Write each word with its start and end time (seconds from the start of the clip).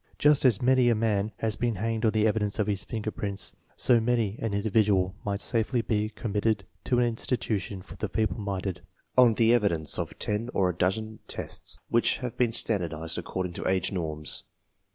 Just 0.17 0.45
as 0.45 0.63
many 0.63 0.89
a 0.89 0.95
man 0.95 1.31
has 1.37 1.55
been 1.55 1.75
hanged 1.75 2.05
on 2.05 2.09
the 2.11 2.25
evidence 2.25 2.57
of 2.57 2.65
his 2.65 2.83
finger 2.83 3.11
prints, 3.11 3.53
so 3.77 3.99
many 3.99 4.35
an 4.39 4.51
individual 4.51 5.13
might 5.23 5.39
safely 5.41 5.83
be 5.83 6.09
com 6.09 6.31
mitted 6.33 6.61
to 6.85 6.97
an 6.97 7.05
institution 7.05 7.83
for 7.83 7.95
the 7.97 8.09
feeble 8.09 8.39
minded 8.39 8.81
on 9.15 9.35
the 9.35 9.53
evidence 9.53 9.99
of 9.99 10.17
ten 10.17 10.49
or 10.55 10.71
a 10.71 10.75
dozen 10.75 11.03
intelligence 11.05 11.23
tests 11.27 11.79
which 11.89 12.17
have 12.17 12.35
been 12.35 12.51
standardized 12.51 13.19
according 13.19 13.53
to 13.53 13.67
age 13.67 13.91
norms. 13.91 14.43